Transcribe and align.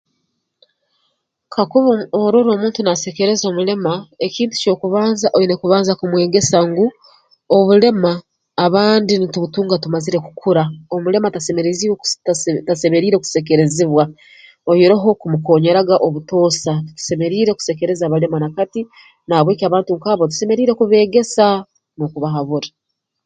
Kakuba 1.53 1.91
orora 2.21 2.49
omuntu 2.55 2.79
naasekeereza 2.83 3.45
omulema 3.47 3.93
ekintu 4.25 4.55
ky'okubanza 4.61 5.27
oine 5.37 5.55
kubanza 5.61 5.91
kumwegesa 5.99 6.57
ngu 6.69 6.85
obulema 7.57 8.11
abandi 8.65 9.13
nitubutunga 9.15 9.75
tumazire 9.83 10.17
kukura 10.25 10.63
omulema 10.95 11.33
tasemereziibwe 11.35 11.97
ta 12.25 12.33
tasemeriire 12.67 13.17
kusekeerezibwa 13.23 14.03
oihireho 14.69 15.09
kumukoonyeraga 15.21 15.95
obutoosa 16.07 16.71
tikisemeriire 16.87 17.51
kusekereza 17.57 18.11
balema 18.11 18.37
nakati 18.43 18.81
na 19.27 19.33
habw'ekyo 19.37 19.65
abantu 19.67 19.91
nk'abo 19.97 20.23
tusemeriire 20.31 20.73
kubeegesa 20.79 21.45
n'okubahabura 21.95 22.69